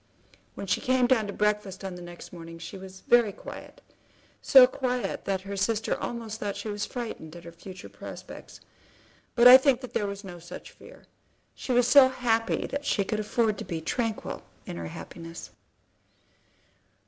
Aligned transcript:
When 0.55 0.65
she 0.65 0.81
came 0.81 1.05
down 1.05 1.27
to 1.27 1.31
breakfast 1.33 1.83
on 1.83 1.93
the 1.93 2.01
next 2.01 2.33
morning 2.33 2.57
she 2.57 2.75
was 2.75 3.01
very 3.01 3.31
quiet, 3.31 3.81
so 4.41 4.65
quiet 4.65 5.25
that 5.25 5.41
her 5.41 5.55
sister 5.55 5.95
almost 5.95 6.39
thought 6.39 6.55
she 6.55 6.69
was 6.69 6.87
frightened 6.87 7.35
at 7.35 7.43
her 7.43 7.51
future 7.51 7.87
prospects; 7.87 8.61
but 9.35 9.47
I 9.47 9.57
think 9.57 9.79
that 9.81 9.93
there 9.93 10.07
was 10.07 10.23
no 10.23 10.39
such 10.39 10.71
fear. 10.71 11.05
She 11.53 11.71
was 11.71 11.87
so 11.87 12.09
happy 12.09 12.65
that 12.65 12.83
she 12.83 13.03
could 13.05 13.19
afford 13.19 13.59
to 13.59 13.63
be 13.63 13.79
tranquil 13.79 14.41
in 14.65 14.75
her 14.77 14.87
happiness. 14.87 15.51